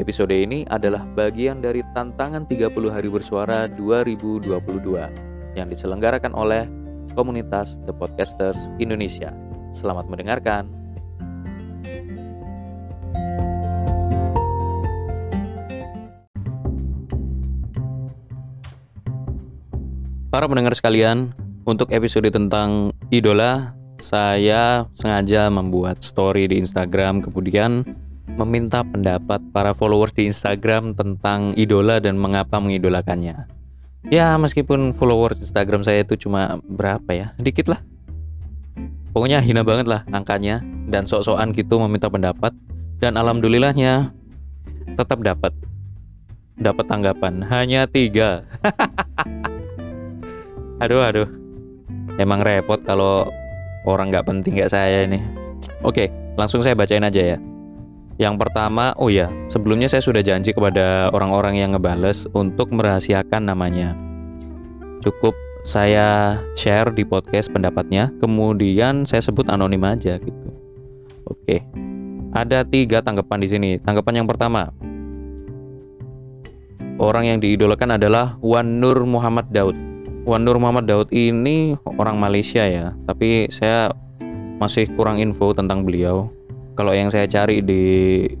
[0.00, 4.48] Episode ini adalah bagian dari tantangan 30 hari bersuara 2022
[5.52, 6.64] yang diselenggarakan oleh
[7.12, 9.36] komunitas The Podcasters Indonesia.
[9.76, 10.64] Selamat mendengarkan.
[20.32, 21.36] Para pendengar sekalian,
[21.68, 27.84] untuk episode tentang idola, saya sengaja membuat story di Instagram kemudian
[28.36, 33.48] meminta pendapat para followers di Instagram tentang idola dan mengapa mengidolakannya.
[34.08, 37.26] Ya, meskipun followers Instagram saya itu cuma berapa ya?
[37.38, 37.80] Sedikit lah.
[39.12, 42.56] Pokoknya hina banget lah angkanya dan sok-sokan gitu meminta pendapat
[42.96, 44.08] dan alhamdulillahnya
[44.96, 45.52] tetap dapat
[46.56, 48.48] dapat tanggapan hanya tiga.
[50.82, 51.28] aduh aduh,
[52.16, 53.28] emang repot kalau
[53.84, 55.20] orang nggak penting kayak saya ini.
[55.84, 56.08] Oke,
[56.40, 57.51] langsung saya bacain aja ya.
[58.22, 63.98] Yang pertama, oh ya, sebelumnya saya sudah janji kepada orang-orang yang ngebales untuk merahasiakan namanya.
[65.02, 65.34] Cukup
[65.66, 70.48] saya share di podcast pendapatnya, kemudian saya sebut anonim aja gitu.
[71.26, 71.66] Oke,
[72.30, 73.70] ada tiga tanggapan di sini.
[73.82, 74.70] Tanggapan yang pertama,
[77.02, 79.74] orang yang diidolakan adalah Wan Nur Muhammad Daud.
[80.22, 83.90] Wan Nur Muhammad Daud ini orang Malaysia ya, tapi saya
[84.62, 86.30] masih kurang info tentang beliau
[86.72, 87.82] kalau yang saya cari di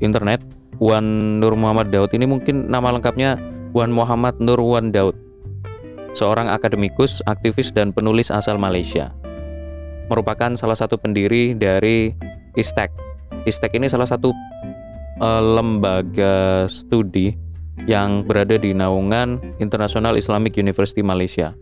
[0.00, 0.40] internet
[0.82, 3.36] Wan Nur Muhammad Daud ini mungkin nama lengkapnya
[3.76, 5.14] Wan Muhammad Nur Wan Daud.
[6.12, 9.16] Seorang akademikus, aktivis dan penulis asal Malaysia.
[10.12, 12.12] Merupakan salah satu pendiri dari
[12.52, 12.92] ISTEC
[13.42, 14.30] ISTEC ini salah satu
[15.18, 17.34] uh, lembaga studi
[17.88, 21.56] yang berada di naungan International Islamic University Malaysia.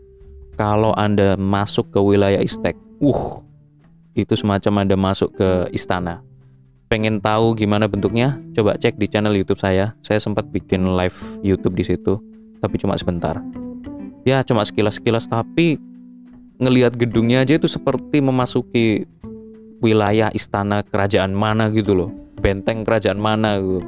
[0.60, 3.40] Kalau Anda masuk ke wilayah ISTEC uh
[4.12, 6.20] itu semacam Anda masuk ke istana
[6.90, 9.94] pengen tahu gimana bentuknya, coba cek di channel YouTube saya.
[10.02, 12.18] Saya sempat bikin live YouTube di situ,
[12.58, 13.38] tapi cuma sebentar.
[14.26, 15.78] Ya, cuma sekilas-sekilas, tapi
[16.58, 19.06] ngelihat gedungnya aja itu seperti memasuki
[19.78, 22.10] wilayah istana kerajaan mana gitu loh.
[22.42, 23.80] Benteng kerajaan mana gitu.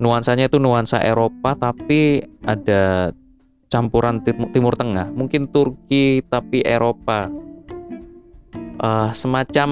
[0.00, 3.14] Nuansanya itu nuansa Eropa tapi ada
[3.70, 7.28] campuran timur, Tengah, mungkin Turki tapi Eropa.
[8.74, 9.70] Uh, semacam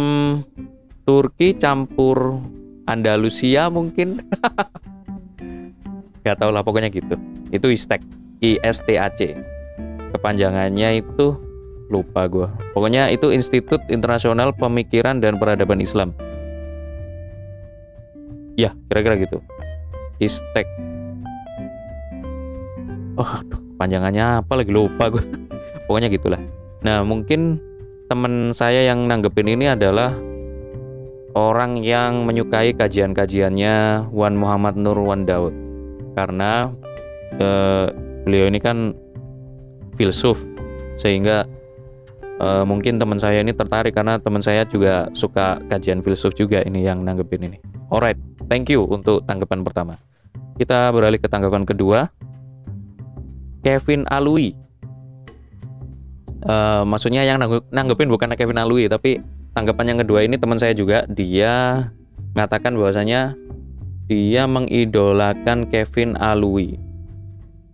[1.13, 2.41] Turki campur
[2.89, 4.17] Andalusia mungkin?
[6.25, 7.21] Gak tau lah pokoknya gitu.
[7.53, 8.01] Itu ISTAC
[8.41, 9.37] ISTAC
[10.17, 11.37] kepanjangannya itu
[11.93, 16.17] lupa gue pokoknya itu Institut Internasional Pemikiran dan Peradaban Islam.
[18.57, 19.45] Ya kira-kira gitu.
[20.17, 20.65] ISTAC
[23.21, 24.73] oh aduh panjangannya apa lagi?
[24.73, 25.21] Lupa gue
[25.93, 26.41] pokoknya gitulah.
[26.81, 27.61] Nah mungkin
[28.09, 30.32] teman saya yang nanggepin ini adalah
[31.33, 35.55] orang yang menyukai kajian-kajiannya Wan Muhammad Nur Wan Daud
[36.13, 36.69] karena
[37.41, 37.87] eh,
[38.25, 38.93] beliau ini kan
[39.97, 40.45] filsuf
[41.01, 41.49] sehingga
[42.37, 46.85] eh, mungkin teman saya ini tertarik karena teman saya juga suka kajian filsuf juga ini
[46.85, 47.59] yang nanggepin ini.
[47.93, 48.17] Alright,
[48.49, 50.01] thank you untuk tanggapan pertama.
[50.57, 52.09] Kita beralih ke tanggapan kedua.
[53.63, 54.59] Kevin Alui.
[56.43, 57.39] Uh, maksudnya yang
[57.71, 61.89] nanggepin bukan Kevin Alui tapi tanggapan yang kedua ini teman saya juga dia
[62.33, 63.37] mengatakan bahwasanya
[64.09, 66.77] dia mengidolakan Kevin Alui.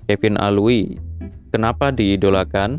[0.07, 0.99] Kevin Alui.
[1.51, 2.79] Kenapa diidolakan?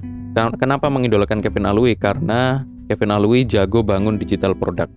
[0.56, 1.98] Kenapa mengidolakan Kevin Alui?
[1.98, 4.94] Karena Kevin Alui jago bangun digital product.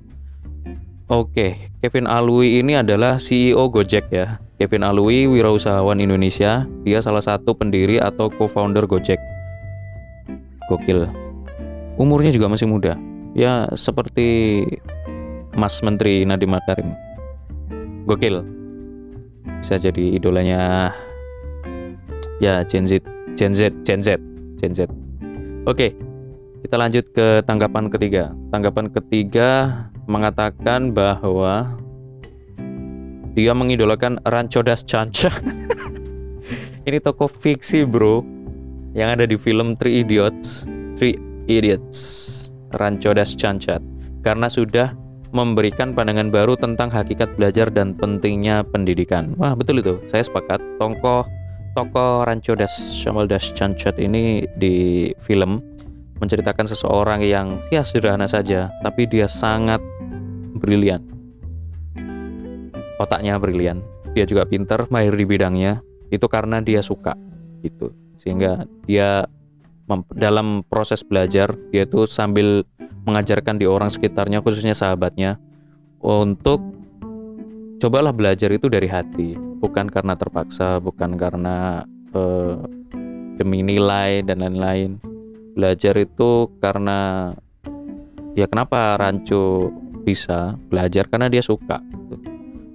[1.10, 4.38] Oke, Kevin Alui ini adalah CEO Gojek ya.
[4.60, 6.68] Kevin Alui wirausahawan Indonesia.
[6.86, 9.18] Dia salah satu pendiri atau co-founder Gojek.
[10.70, 11.10] Gokil.
[11.98, 12.96] Umurnya juga masih muda
[13.32, 14.60] ya seperti
[15.56, 16.96] Mas Menteri Nadiem Makarim.
[18.08, 18.44] Gokil.
[19.62, 20.90] Bisa jadi idolanya
[22.42, 23.02] ya Gen Z
[23.38, 24.18] Gen Z Gen Z
[24.58, 24.90] Gen Z.
[25.68, 25.94] Oke
[26.62, 28.34] kita lanjut ke tanggapan ketiga.
[28.54, 29.50] Tanggapan ketiga
[30.06, 31.78] mengatakan bahwa
[33.34, 35.30] dia mengidolakan Rancho Das Chancha.
[36.86, 38.26] Ini toko fiksi bro.
[38.92, 40.68] Yang ada di film Three Idiots
[41.00, 41.16] Three
[41.48, 41.98] Idiots
[42.76, 43.80] Rancho Das Chanchat
[44.22, 44.94] karena sudah
[45.32, 49.32] memberikan pandangan baru tentang hakikat belajar dan pentingnya pendidikan.
[49.40, 49.96] Wah, betul itu.
[50.12, 50.60] Saya sepakat.
[50.76, 51.24] Tokoh
[51.72, 55.64] tokoh Rancho Das Shamal Das Chanchat ini di film
[56.20, 59.80] menceritakan seseorang yang ya sederhana saja, tapi dia sangat
[60.60, 61.02] brilian.
[63.00, 63.82] Otaknya brilian.
[64.14, 65.82] Dia juga pinter, mahir di bidangnya.
[66.12, 67.16] Itu karena dia suka
[67.64, 67.90] gitu.
[68.20, 69.26] Sehingga dia
[70.14, 71.52] dalam proses belajar
[71.90, 72.64] tuh sambil
[73.02, 75.36] mengajarkan di orang sekitarnya khususnya sahabatnya
[76.00, 76.62] untuk
[77.82, 79.34] cobalah belajar itu dari hati.
[79.36, 82.58] Bukan karena terpaksa bukan karena uh,
[83.38, 84.98] demi nilai dan lain-lain.
[85.52, 87.30] Belajar itu karena
[88.34, 89.70] ya kenapa Rancu
[90.02, 91.06] bisa belajar?
[91.06, 91.78] Karena dia suka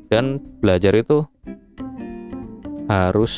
[0.07, 1.27] dan belajar itu
[2.87, 3.33] harus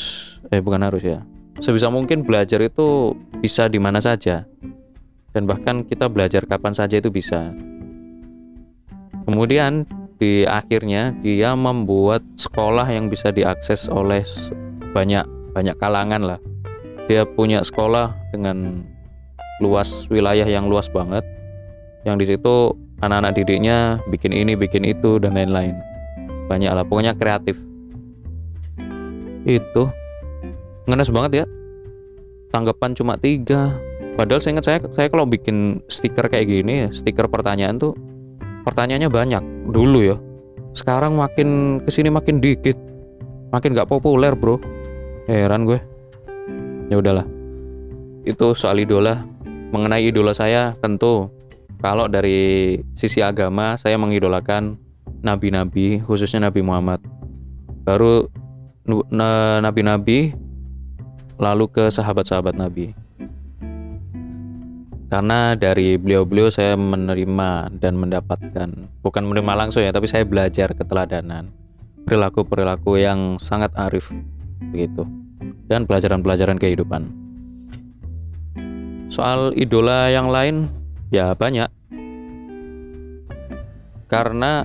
[0.54, 1.26] eh bukan harus ya
[1.60, 4.48] sebisa mungkin belajar itu bisa di mana saja
[5.36, 7.54] dan bahkan kita belajar kapan saja itu bisa.
[9.30, 9.86] Kemudian
[10.18, 14.26] di akhirnya dia membuat sekolah yang bisa diakses oleh
[14.92, 15.24] banyak
[15.54, 16.40] banyak kalangan lah.
[17.06, 18.86] Dia punya sekolah dengan
[19.62, 21.22] luas wilayah yang luas banget.
[22.08, 22.56] Yang di situ
[23.04, 25.76] anak-anak didiknya bikin ini, bikin itu dan lain-lain.
[26.48, 27.60] Banyak lah, pokoknya kreatif.
[29.46, 29.90] Itu
[30.90, 31.46] ngenes banget ya.
[32.50, 33.78] Tanggapan cuma tiga
[34.20, 37.96] Padahal saya ingat saya saya kalau bikin stiker kayak gini, stiker pertanyaan tuh
[38.68, 40.20] pertanyaannya banyak dulu ya.
[40.76, 42.76] Sekarang makin ke sini makin dikit,
[43.56, 44.60] makin gak populer bro.
[45.24, 45.80] Heran gue.
[46.92, 47.24] Ya udahlah.
[48.28, 49.24] Itu soal idola.
[49.72, 51.32] Mengenai idola saya tentu
[51.80, 54.76] kalau dari sisi agama saya mengidolakan
[55.24, 57.00] nabi-nabi khususnya Nabi Muhammad.
[57.88, 58.28] Baru
[59.64, 60.36] nabi-nabi
[61.40, 62.92] lalu ke sahabat-sahabat Nabi.
[65.10, 68.70] Karena dari beliau-beliau saya menerima dan mendapatkan
[69.02, 71.50] bukan menerima langsung ya tapi saya belajar keteladanan
[72.06, 74.14] perilaku-perilaku yang sangat arif
[74.70, 75.10] begitu
[75.66, 77.10] dan pelajaran-pelajaran kehidupan.
[79.10, 80.70] Soal idola yang lain
[81.10, 81.74] ya banyak.
[84.06, 84.62] Karena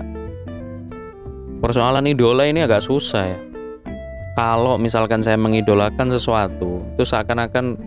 [1.65, 3.54] persoalan idola ini agak susah ya
[4.35, 7.79] kalau misalkan saya mengidolakan sesuatu itu seakan-akan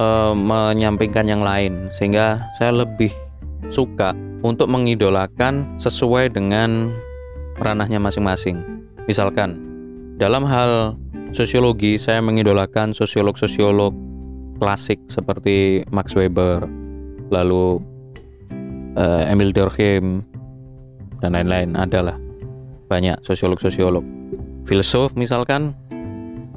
[0.00, 3.12] uh, menyampingkan yang lain sehingga saya lebih
[3.68, 6.92] suka untuk mengidolakan sesuai dengan
[7.60, 8.60] ranahnya masing-masing.
[9.08, 9.60] Misalkan
[10.16, 10.96] dalam hal
[11.32, 13.92] sosiologi saya mengidolakan sosiolog-sosiolog
[14.56, 16.64] klasik seperti Max Weber,
[17.28, 17.80] lalu
[18.96, 20.24] uh, Emil Durkheim
[21.20, 22.16] dan lain-lain adalah
[22.88, 24.04] banyak sosiolog-sosiolog.
[24.66, 25.78] Filsuf misalkan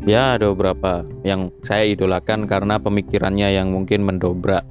[0.09, 4.65] ya ada beberapa yang saya idolakan karena pemikirannya yang mungkin mendobrak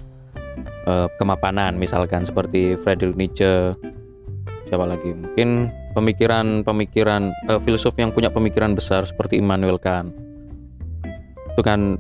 [0.90, 1.79] uh, kemapanan.
[1.79, 3.79] Misalkan seperti Friedrich Nietzsche
[4.67, 5.14] siapa lagi?
[5.14, 10.11] Mungkin pemikiran-pemikiran uh, filsuf yang punya pemikiran besar seperti Immanuel Kant.
[11.55, 11.94] Itu kan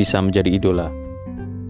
[0.00, 0.88] bisa menjadi idola.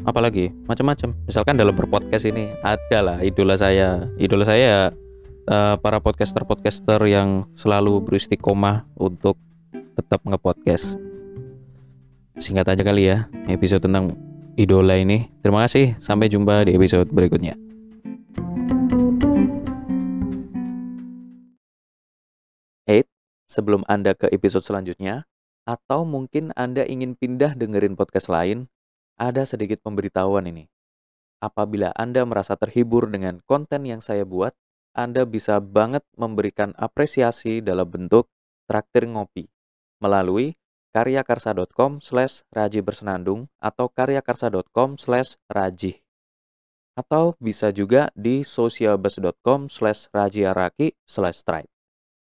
[0.07, 1.19] Apalagi macam-macam.
[1.27, 4.07] Misalkan dalam berpodcast ini adalah idola saya.
[4.23, 4.95] Idola saya
[5.51, 9.35] uh, para podcaster-podcaster yang selalu beristiqomah untuk
[9.99, 10.97] tetap ngepodcast.
[12.39, 14.15] Singkat aja kali ya episode tentang
[14.55, 15.29] idola ini.
[15.43, 17.59] Terima kasih, sampai jumpa di episode berikutnya.
[22.89, 23.05] Hey,
[23.51, 25.29] sebelum Anda ke episode selanjutnya,
[25.69, 28.73] atau mungkin Anda ingin pindah dengerin podcast lain,
[29.21, 30.73] ada sedikit pemberitahuan ini.
[31.45, 34.57] Apabila Anda merasa terhibur dengan konten yang saya buat,
[34.97, 38.27] Anda bisa banget memberikan apresiasi dalam bentuk
[38.67, 39.47] traktir ngopi
[40.03, 40.59] melalui
[40.91, 46.03] karyakarsa.com slash raji bersenandung atau karyakarsa.com slash raji.
[46.99, 51.71] Atau bisa juga di socialbus.com slash rajiaraki slash stripe.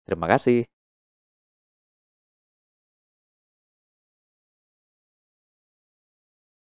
[0.07, 0.65] Terima kasih.